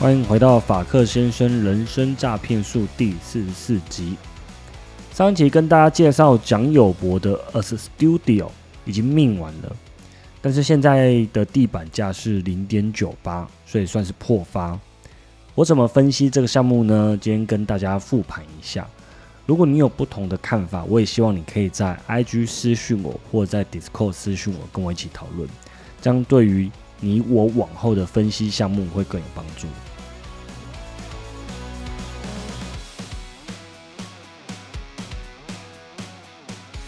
[0.00, 4.16] 欢迎回到法克先生人生诈骗术第四十四集。
[5.12, 8.48] 上一集跟大家介绍蒋友柏的 As Studio
[8.86, 9.76] 已经命完了，
[10.40, 14.80] 但是现在的地板价是零点九八，所以算是破发。
[15.54, 17.14] 我怎么分析这个项目呢？
[17.20, 18.88] 今天跟大家复盘一下。
[19.44, 25.46] 如果你有不同的看法，我也希望你可以在 IG 私讯我，或在 Discord 私讯我，跟我一起讨论，
[26.00, 29.66] 这样对于你我往后的分析项目会更有帮助。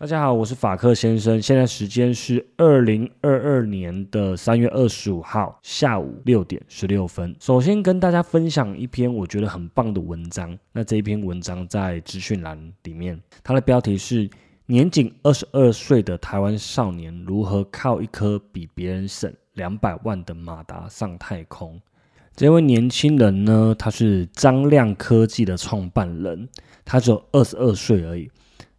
[0.00, 1.42] 大家好，我是法克先生。
[1.42, 7.36] 现在时间是二零二二年的三月二十五号下午六点十六分。
[7.38, 10.58] 首先跟大家分享一篇我觉得很棒的文章。
[10.72, 14.26] 那这一篇文章在资讯栏里面，它的标题是
[14.64, 21.78] “年仅二十二岁的台湾少年如何靠一颗比别人省两百万的马达上太空”。
[22.34, 26.48] 这位年轻人呢，他是张亮科技的创办人，
[26.86, 28.30] 他只有二十二岁而已。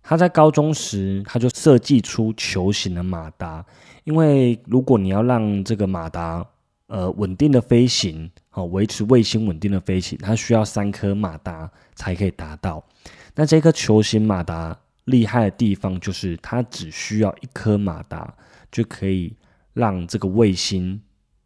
[0.04, 3.66] 他在高中时，他就设计出球形的马达，
[4.04, 6.46] 因为如果你要让这个马达
[6.88, 12.84] 呃稳定的飞行，好维持卫星稳定的飞行，它需要三颗马达才可以达到。
[13.36, 18.34] 那这颗球形马达厉害的地方，就是它只需要一颗马达
[18.72, 19.34] 就可以
[19.74, 21.02] 让这个卫星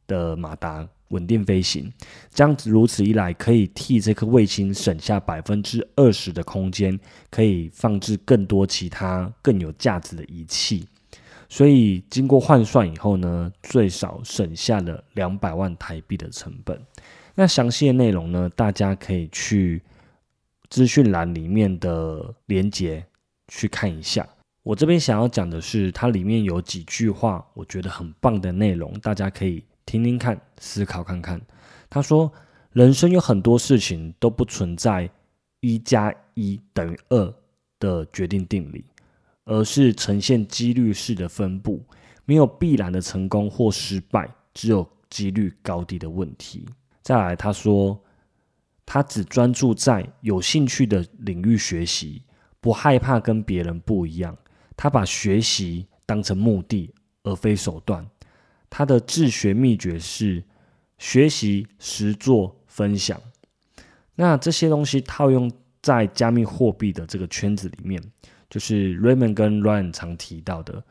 [0.08, 0.88] 的马达。
[1.10, 1.92] 稳定飞行，
[2.34, 7.00] 这样子如此一来，可以替这颗卫星省下百分之二十的空间，
[7.30, 10.88] 可以放置更多其他更有价值的仪器。
[11.48, 16.82] 所以经过换算以后呢，最少省下了两百万台币的成本。
[17.36, 19.82] 那详细的内容呢，大家可以去
[20.70, 23.06] 资讯栏里面的连接
[23.48, 24.28] 去看一下。
[24.64, 29.64] 我这边想要讲的是，它里面有几句话，我觉得很棒的内容，大家可以。
[29.86, 31.40] 听听看，思考看看。
[31.90, 32.32] 他说
[32.74, 35.10] ：“人生有很多事情都不存在
[35.60, 37.34] 一加一等于二
[37.80, 38.84] 的决定定理，
[39.46, 41.84] 而是呈现几率式的分布，
[42.26, 46.68] 没有必然的成功或失败，只有几率高低的问题。”
[47.04, 48.04] 再来，他说
[48.86, 52.24] ：“他只专注在有兴趣的领域学习，
[52.60, 54.36] 不害怕跟别人不一样。
[54.76, 56.92] 他把学习当成目的，
[57.24, 58.06] 而非手段。”
[58.70, 60.44] 他的自学秘诀是
[60.98, 63.20] 学习、实做、分享。
[64.16, 68.02] 那这些东西套用在加密货币的这个圈子里面，
[68.50, 70.84] 就是 Raymond 跟 Ryan 常提到的：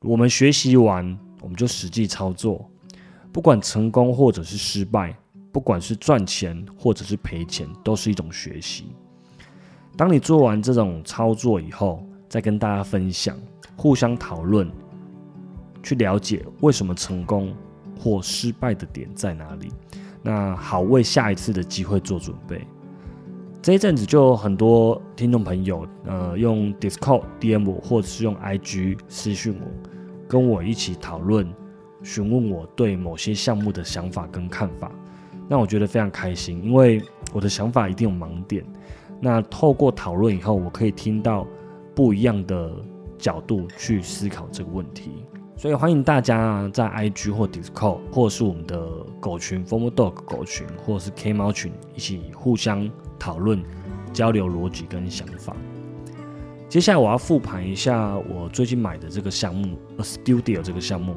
[0.00, 2.70] 我们学习完，我们就实际操作，
[3.32, 5.16] 不管成功或者是失败，
[5.52, 8.86] 不管是赚钱或者是赔钱，都是一种学习。
[9.96, 13.38] 当你做完这种操作以后，再跟大家分享，
[13.76, 14.70] 互相讨论。
[15.86, 17.54] 去了解为什么成功
[17.96, 19.70] 或失败的点在哪里，
[20.20, 22.60] 那好为下一次的机会做准备。
[23.62, 29.66] 这一阵子就很多听众朋友，呃，用 Discord DM，或者是用 IG 私讯我，
[30.26, 31.48] 跟我一起讨论，
[32.02, 34.90] 询问我对某些项目的想法跟看法。
[35.48, 37.00] 那我觉得非常开心，因为
[37.32, 38.64] 我的想法一定有盲点。
[39.20, 41.46] 那透过讨论以后，我可以听到
[41.94, 42.72] 不一样的
[43.16, 45.24] 角度去思考这个问题。
[45.58, 48.78] 所以欢迎大家在 IG 或 Discord，或是我们的
[49.18, 52.86] 狗群 Form Dog 狗群，或是 K 猫群，一起互相
[53.18, 53.64] 讨论、
[54.12, 55.56] 交流逻辑跟想法。
[56.68, 61.14] 接下来我要复盘一下我最近买的这个项目 A Studio 这个项目，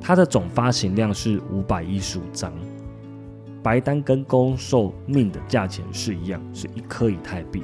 [0.00, 2.50] 它的总发行量是五百一十五张，
[3.62, 7.62] 白单跟公售命的价钱是一样，是一颗以太币。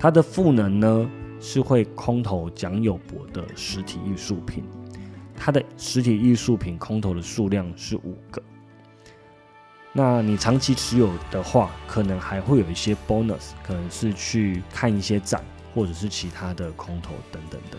[0.00, 1.08] 它的赋能呢
[1.38, 4.64] 是会空投蒋友柏的实体艺术品。
[5.38, 8.42] 它的实体艺术品空投的数量是五个，
[9.92, 15.42] 那你长期持有的话，可能还会有一些 bonus，可能是去看一些展，
[15.74, 17.78] 或者是其他的空投等等的。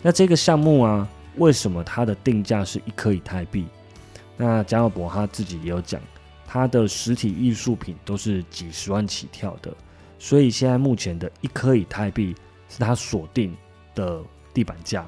[0.00, 1.06] 那这个项目啊，
[1.36, 3.66] 为什么它的定价是一颗以太币？
[4.36, 6.00] 那江耀博他自己也有讲，
[6.46, 9.74] 他的实体艺术品都是几十万起跳的，
[10.18, 12.34] 所以现在目前的一颗以太币
[12.68, 13.56] 是他锁定
[13.94, 14.22] 的
[14.54, 15.06] 地板价。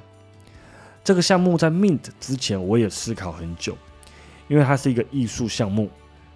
[1.09, 3.75] 这个项目在 Mint 之前，我也思考很久，
[4.47, 5.89] 因为它是一个艺术项目，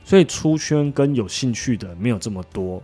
[0.02, 2.82] 所以出圈跟有兴趣的没有这么多。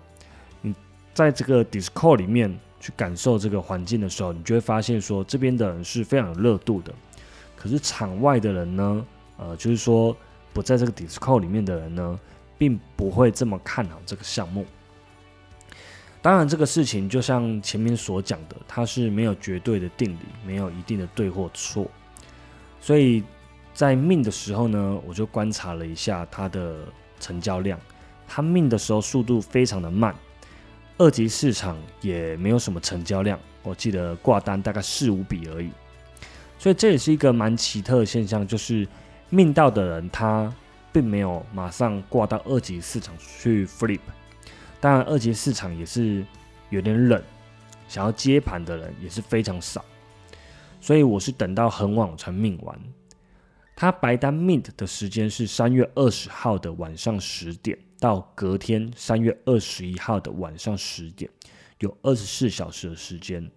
[0.60, 0.74] 你
[1.14, 6.92] 在这个 Discord 里面去感受这个环境的时候，你就会发现说这边的人是非常有热度的。
[7.56, 9.06] 可是场外的人呢，
[9.38, 10.14] 呃，就是说
[10.52, 12.20] 不在这个 Discord 里面的人呢，
[12.58, 14.66] 并不会这么看好这个项目。
[16.20, 21.88] 当然，这个事情就像前面所讲的，它是没有绝对的定理，没有一定的对或错。
[22.80, 23.22] 所以
[23.72, 26.78] 在命的时候呢，我就观察了一下它的
[27.20, 27.78] 成交量，
[28.26, 30.12] 它命的时候速度非常的慢，
[30.98, 35.70] 二级市场也没有什么成交量，我记得挂单大概四五笔而已。
[36.58, 38.86] 所以这也是一个蛮奇特的现象，就是
[39.30, 40.52] 命到的人他
[40.92, 44.00] 并没有马上挂到二级市场去 flip。
[44.80, 46.24] 当然，二级市场也是
[46.70, 47.22] 有点冷，
[47.88, 49.84] 想要接盘的人也是非常少，
[50.80, 52.78] 所以我是等到很晚才命完。
[53.74, 61.30] 他白单 mint 的时间是三月二十号的晚上十点到隔天三月二十一号的晚上十点，
[61.78, 63.48] 有二十四小时的时间。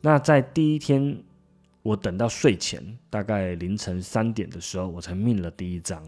[0.00, 1.22] 那在第一天，
[1.82, 6.02] 我等到睡前大概凌晨三点的时候，我才命了第一张。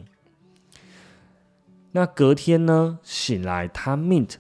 [1.93, 3.01] 那隔天呢？
[3.03, 4.35] 醒来，它 mint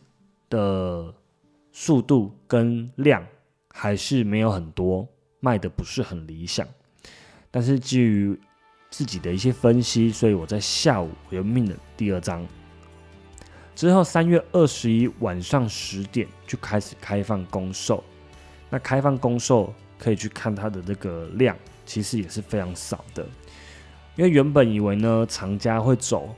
[0.49, 1.12] 的
[1.73, 3.26] 速度跟量
[3.75, 5.08] 还是没有很多，
[5.41, 6.64] 卖的不是很理想。
[7.50, 8.38] 但是基于
[8.88, 12.47] 自己的一些分析，所以我在下午我又命了第二张。
[13.75, 18.05] 之后三月二十一晚上十点就开始开放公售。
[18.69, 23.26] 那开放公售可以去看它的这个量，其实也是非常少的。
[24.14, 26.32] 因为原本以为呢，厂家会走。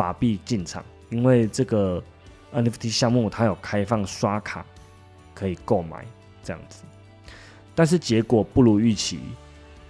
[0.00, 2.02] 法币进场，因为这个
[2.54, 4.64] NFT 项目它有开放刷卡
[5.34, 6.06] 可以购买
[6.42, 6.84] 这样子，
[7.74, 9.20] 但是结果不如预期，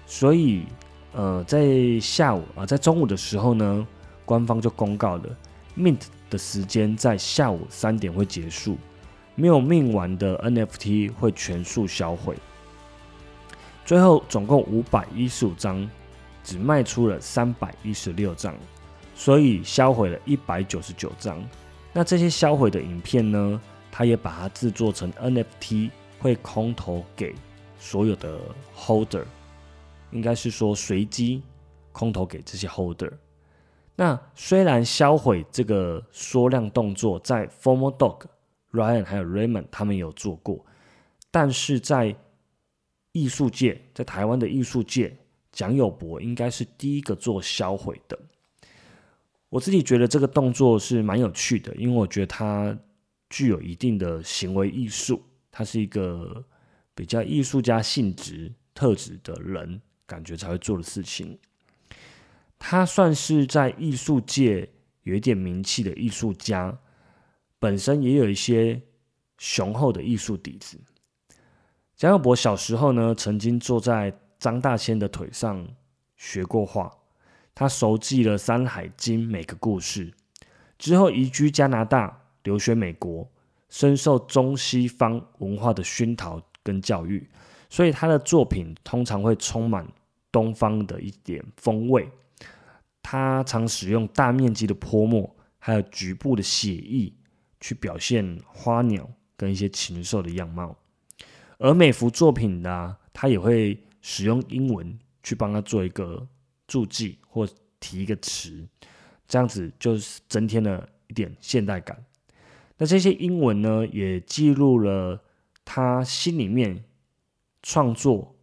[0.06, 0.64] 所以
[1.12, 3.86] 呃在下午啊在中午的时候呢，
[4.24, 5.36] 官方就公告了
[5.78, 8.76] mint 的时间在下午三点会结束，
[9.36, 12.36] 没有 mint 完的 NFT 会全数销毁，
[13.84, 15.88] 最后总共五百一十五张，
[16.42, 18.52] 只卖出了三百一十六张。
[19.20, 21.46] 所以销毁了一百九十九张。
[21.92, 23.60] 那这些销毁的影片呢？
[23.92, 27.34] 他也把它制作成 NFT，会空投给
[27.78, 28.40] 所有的
[28.74, 29.24] holder，
[30.10, 31.42] 应该是说随机
[31.92, 33.12] 空投给这些 holder。
[33.94, 38.22] 那虽然销毁这个缩量动作在 Formal Dog、
[38.72, 40.64] Ryan 还有 Raymond 他们有做过，
[41.30, 42.16] 但是在
[43.12, 45.14] 艺术界，在台湾的艺术界，
[45.52, 48.18] 蒋友柏应该是第一个做销毁的。
[49.50, 52.78] 我自己觉得这个动作是蛮有趣的，因为我觉得它
[53.28, 55.20] 具有一定的行为艺术，
[55.50, 56.42] 它是一个
[56.94, 61.38] 比较艺术家性质特质的人感觉才会做的事情。
[62.58, 64.68] 他算是在艺术界
[65.02, 66.78] 有一点名气的艺术家，
[67.58, 68.80] 本身也有一些
[69.38, 70.78] 雄厚的艺术底子。
[71.96, 75.66] 蒋友柏小时候呢，曾经坐在张大千的腿上
[76.16, 76.99] 学过画。
[77.54, 80.14] 他熟记了《山海经》每个故事，
[80.78, 83.28] 之后移居加拿大，留学美国，
[83.68, 87.28] 深受中西方文化的熏陶跟教育，
[87.68, 89.86] 所以他的作品通常会充满
[90.32, 92.08] 东方的一点风味。
[93.02, 97.14] 他常使用大面积的泼墨，还有局部的写意，
[97.60, 100.76] 去表现花鸟跟一些禽兽的样貌。
[101.58, 106.26] 而每幅作品呢，他也会使用英文去帮他做一个。
[106.70, 108.66] 注记或提一个词，
[109.26, 112.04] 这样子就是增添了一点现代感。
[112.76, 115.22] 那这些英文呢，也记录了
[115.64, 116.84] 他心里面
[117.62, 118.34] 创作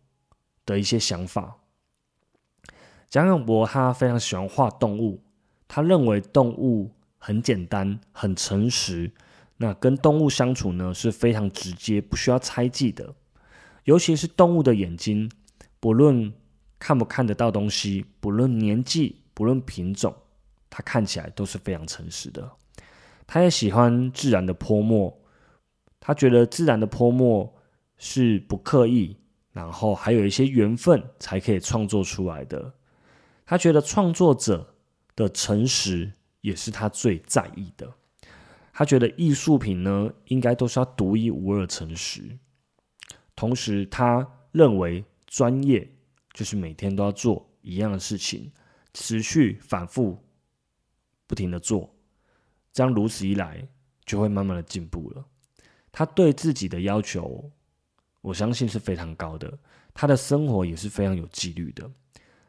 [0.65, 1.58] 的一些想法。
[3.10, 5.22] 蒋永博他非常喜欢画动物，
[5.67, 9.12] 他认为动物很简单、很诚实。
[9.58, 13.15] 那跟动物相处呢是非常直接，不需要猜忌的。
[13.84, 15.29] 尤其是动物的眼睛，
[15.79, 16.34] 不论。
[16.79, 20.15] 看不看得到东西，不论年纪，不论品种，
[20.69, 22.50] 它看起来都是非常诚实的。
[23.25, 25.13] 他也喜欢自然的泼墨，
[26.00, 27.53] 他觉得自然的泼墨
[27.98, 29.17] 是不刻意，
[29.51, 32.74] 然后还有一些缘分才可以创作出来的。
[33.46, 34.74] 他觉得创作者
[35.15, 37.91] 的诚实也是他最在意的。
[38.72, 42.38] 他觉得艺术品呢，应该都是要独一无二、诚实。
[43.36, 45.89] 同时，他认为专业。
[46.38, 48.51] 就是每天都要做一样的事情，
[48.94, 50.24] 持续反复
[51.25, 51.91] 不停的做，
[52.72, 53.67] 这样如此一来
[54.06, 55.25] 就会慢慢的进步了。
[55.91, 57.50] 他对自己的要求，
[58.22, 59.51] 我相信是非常高的。
[59.96, 61.89] 他的生活也是非常有纪律的。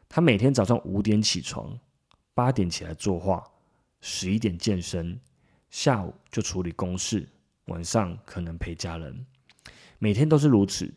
[0.07, 1.75] 他每天早上五点起床，
[2.35, 3.43] 八点起来作画，
[4.01, 5.19] 十一点健身，
[5.71, 7.27] 下午就处理公事，
[7.65, 9.25] 晚上可能陪家人，
[9.97, 10.93] 每天都是如此。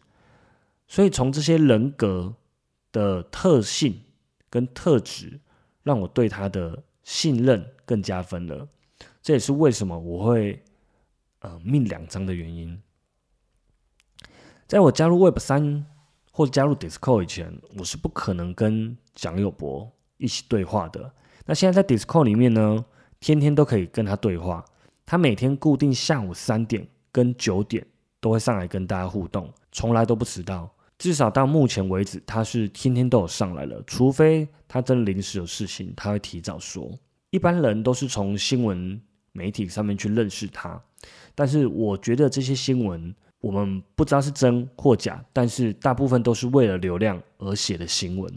[0.86, 2.34] 所以从这些人格
[2.92, 4.00] 的特性
[4.48, 5.40] 跟特质，
[5.82, 8.68] 让我对他的信任更加分了。
[9.22, 10.62] 这也是为什么我会
[11.40, 12.80] 呃命两张的原因。
[14.66, 15.84] 在我加入 Web 三
[16.30, 21.12] 或加入 Discord 以前，我是不可能跟蒋友博一起对话的。
[21.44, 22.84] 那现在在 Discord 里面呢，
[23.20, 24.64] 天天都可以跟他对话。
[25.04, 27.86] 他每天固定下午三点跟九点
[28.20, 30.70] 都会上来跟大家互动，从来都不迟到。
[31.02, 33.82] 至少到目前为止，他是天天都有上来了。
[33.88, 36.96] 除非他真临时有事情，他会提早说。
[37.30, 40.80] 一般人都是从新闻媒体上面去认识他，
[41.34, 48.32] 但是我觉得这些新闻我们不知道是真或假，但是大部分都是为了流量而写的新闻。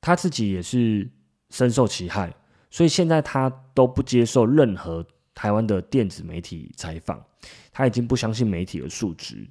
[0.00, 1.06] 他自己也是
[1.50, 2.34] 深受其害，
[2.70, 7.22] 所以现在他都不接受任何台湾的电子媒体采访，
[7.70, 9.46] 他已经不相信媒体的数值。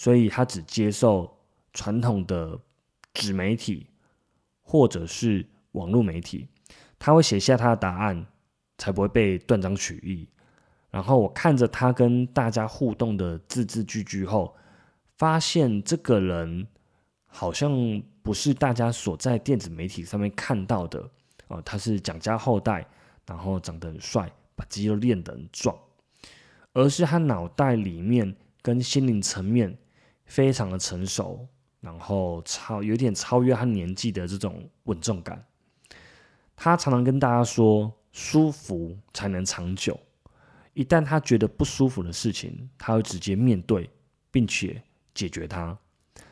[0.00, 1.30] 所以他只接受
[1.74, 2.58] 传统的
[3.12, 3.86] 纸媒体
[4.62, 6.48] 或者是网络媒体，
[6.98, 8.26] 他会写下他的答案，
[8.78, 10.26] 才不会被断章取义。
[10.90, 14.56] 然后我看着他跟大家互动的字字句句后，
[15.18, 16.66] 发现这个人
[17.26, 17.70] 好像
[18.22, 21.10] 不是大家所在电子媒体上面看到的
[21.48, 22.86] 哦，他是蒋家后代，
[23.26, 25.78] 然后长得很帅，把肌肉练得很壮，
[26.72, 29.76] 而是他脑袋里面跟心灵层面。
[30.30, 31.44] 非常的成熟，
[31.80, 35.44] 然后超有点超越他年纪的这种稳重感。
[36.54, 39.98] 他常常跟大家说，舒服才能长久。
[40.72, 43.90] 一旦他觉得不舒服的事情，他会直接面对，
[44.30, 44.80] 并且
[45.12, 45.76] 解决它。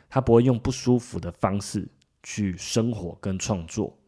[0.09, 1.89] 他不会用不舒服的方式
[2.23, 3.99] 去生活跟创作。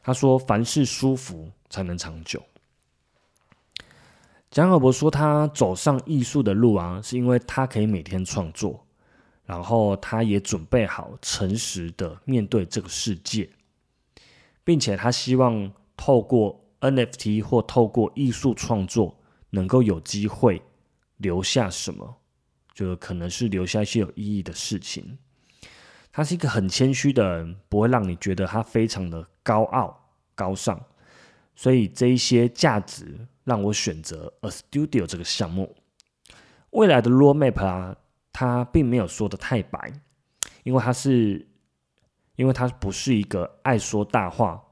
[0.00, 2.40] 他说，凡事舒服才能长久。
[4.48, 8.84] 蒋尔博说，他走上艺术的路啊，是因为他可以每天创作。
[9.48, 13.48] 然后他也准备好诚实的面对这个世界，
[14.62, 20.60] 并且他希望透过 NFT 或透过艺术创作，能够有机会
[21.16, 22.18] 留下什么，
[22.74, 25.16] 就可能是留下一些有意义的事情。
[26.12, 30.78] 他是一个很谦虚的人，不会让你觉得他非常的高傲高尚，
[31.56, 35.74] 所以这一些价值让我选择 A Studio 这个项目。
[36.72, 37.96] 未来的 Roadmap 啊。
[38.38, 39.92] 他并没有说的太白，
[40.62, 41.44] 因为他是，
[42.36, 44.62] 因为他不是一个爱说大话，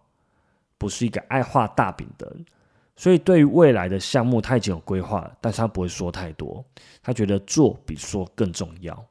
[0.79, 2.47] 不是一个爱画大饼的人，
[2.95, 6.65] 所以对于未来的项目他已经有规划，但是他不会说太多，
[7.03, 9.05] 他觉得做比说更重要。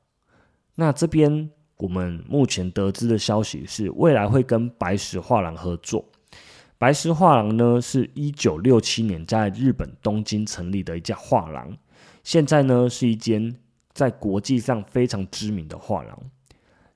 [0.76, 6.06] 那这边我们目前得知的消息是，未来会跟白石画廊合作。
[6.78, 11.78] 白石画廊呢，是一九六七年在日本东京成立的一家画廊，
[12.24, 13.54] 现在呢是一间。
[13.96, 16.22] 在国际上非常知名的画廊，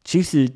[0.03, 0.47] 其实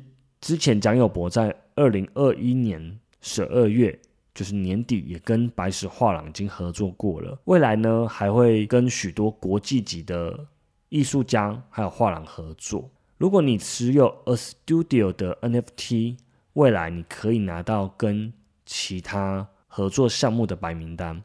[0.42, 3.98] 之前蒋友柏在二零二一年十二月，
[4.34, 7.40] 就是年底也跟白石画廊已经合作过了。
[7.46, 10.46] 未来呢，还会跟许多国际级的
[10.90, 12.90] 艺术家还有画廊合作。
[13.16, 16.18] 如果你持有 A Studio 的 NFT，
[16.52, 18.34] 未来你可以拿到跟
[18.66, 21.22] 其他合作项目的白名单，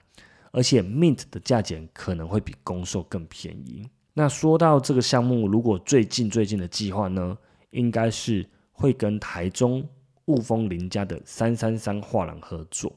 [0.52, 3.90] 而且 Mint 的价钱可能会比公售更便宜。
[4.20, 7.38] 那说到这个项目，如果最近最近的计划呢，
[7.70, 9.82] 应该是会跟台中
[10.26, 12.94] 雾峰林家的三三三画廊合作。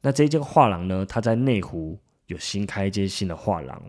[0.00, 3.82] 那这间画廊呢，它在内湖有新开一间新的画廊，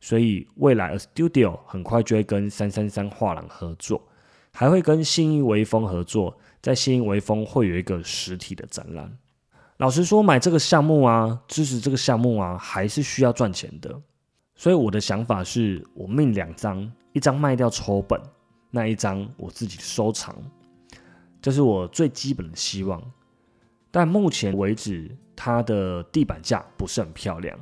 [0.00, 4.02] 所以未来 A Studio 很快就会跟三三三画廊合作，
[4.50, 9.16] 还会跟信义微风合作，在信义微风会有一个实体的展览。
[9.76, 14.02] 老实说，买这个项目啊，支持这个项目啊，还是需要赚钱的。
[14.54, 18.20] 所以我的想法是，我命两张，一张卖掉抽本，
[18.70, 20.36] 那一张我自己收藏，
[21.40, 23.02] 这是我最基本的希望。
[23.90, 27.58] 但目前为止，它的地板价不是很漂亮，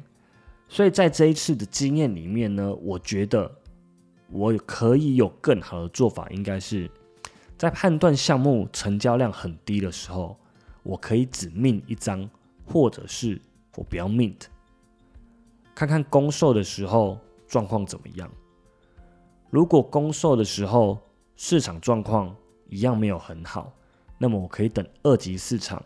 [0.69, 3.51] 所以在这一次的经验里面呢，我觉得
[4.31, 6.91] 我可以有更好的做法，应该是
[7.57, 10.39] 在判断项目成交量很低的时候，
[10.83, 12.29] 我可以只命一张，
[12.65, 13.41] 或者是
[13.77, 14.43] 我不要 mint。
[15.75, 18.31] 看看公售的时候状况怎么样。
[19.49, 20.99] 如果公售的时候
[21.37, 22.35] 市场状况
[22.69, 23.73] 一样没有很好，
[24.19, 25.83] 那么我可以等二级市场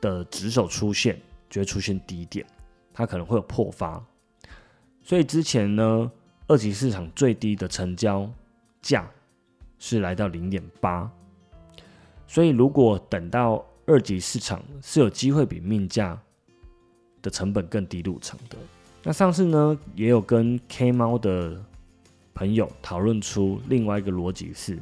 [0.00, 2.46] 的指手出现，就会出现低点，
[2.92, 4.02] 它可能会有破发。
[5.02, 6.10] 所以之前呢，
[6.48, 8.28] 二级市场最低的成交
[8.80, 9.08] 价
[9.78, 11.10] 是来到零点八。
[12.26, 16.20] 所以如果等到二级市场是有机会比命价。
[17.26, 18.56] 的成本更低入场的，
[19.02, 21.60] 那上次呢，也有跟 K 猫的
[22.32, 24.78] 朋友讨论出另外一个逻辑是，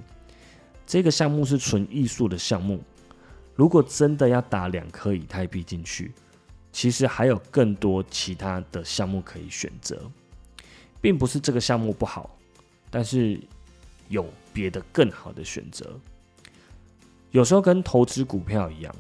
[0.87, 2.83] 这个项目是纯艺术的项目，
[3.55, 6.13] 如果真的要打两颗以太币进去，
[6.71, 9.99] 其实还有更多其他的项目可以选择，
[11.01, 12.37] 并不是这个项目不好，
[12.91, 13.41] 但是
[14.11, 15.99] 有别的更好的选择。
[17.31, 18.95] 有时候跟投资股票一样，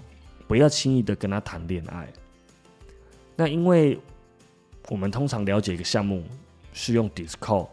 [0.48, 2.10] 不要轻易的跟他谈恋爱。
[3.36, 3.98] 那因为
[4.88, 6.22] 我们通常了解一个项目
[6.72, 7.68] 是用 Discord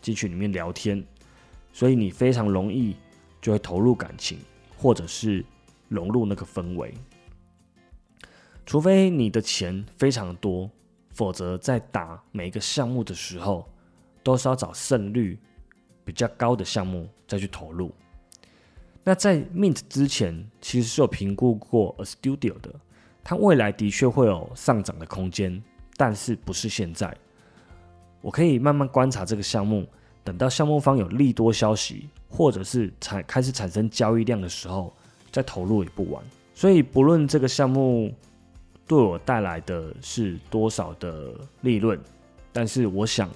[0.00, 1.04] 进去里面聊天，
[1.72, 2.96] 所以你非常容易
[3.42, 4.38] 就会投入感情，
[4.76, 5.44] 或者是
[5.88, 6.94] 融入那个氛围。
[8.64, 10.70] 除非你的钱非常多，
[11.10, 13.68] 否则在打每一个项目的时候，
[14.22, 15.38] 都是要找胜率
[16.02, 17.92] 比较高的项目再去投入。
[19.02, 22.74] 那在 Mint 之前，其实是有评估过 A Studio 的，
[23.24, 25.60] 它未来的确会有上涨的空间。
[25.96, 27.16] 但是不是现在？
[28.20, 29.86] 我可以慢慢观察这个项目，
[30.24, 34.92] 等到项目方有利多消息，或者是产开始产生交易量的时候，
[35.30, 36.20] 再投入也不晚。
[36.52, 38.12] 所以不论这个项目
[38.88, 41.96] 对我带来的是多少的利润，
[42.52, 43.30] 但是我想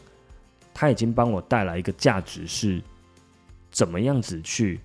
[0.75, 2.83] 它已经帮我带来一个价值，是
[3.71, 4.81] 怎么样子去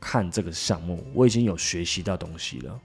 [0.00, 2.80] 看这个项目，我已经有学习到东西了。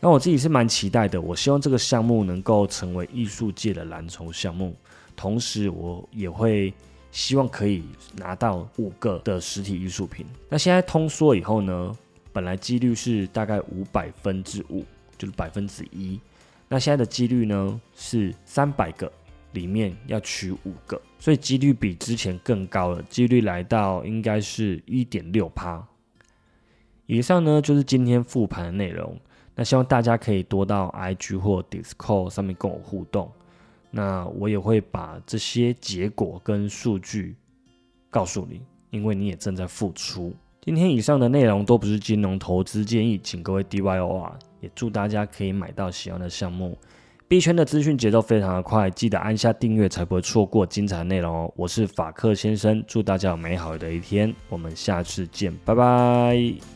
[0.00, 4.76] 那我自己是蛮期待的，我希望这个项目能够成为艺术界的蓝筹项目，
[5.16, 6.74] 同时我也会
[7.10, 7.82] 希望可以
[8.16, 10.26] 拿到五个的实体艺术品。
[10.50, 11.96] 那现在通缩以后呢，
[12.34, 14.84] 本来几率是大概五百分之五，
[15.16, 16.20] 就是百分之一。
[16.68, 19.10] 那现在的几率呢是三百个
[19.52, 25.82] 里面要取五个，所以几率比之前更高了，几率来到应该是一点六趴。
[27.06, 29.18] 以上呢就是今天复盘的内容。
[29.54, 33.30] 那希望大家可以多到 IG 或 Discord 上面跟我互动，
[33.90, 37.36] 那我也会把这些结果跟数据
[38.10, 40.32] 告诉你，因为你也正在付出。
[40.60, 46.76] 今天以上的内容都不是金融投资建议，请各位 DYOR，也祝大家可以买到喜欢的项目。
[47.28, 51.52] 币圈的资讯节奏非常的快，记得按下订阅才不会错过精彩内容哦。
[51.56, 56.73] 我是法克先生，祝大家有美好的一天，我们下次见，拜拜。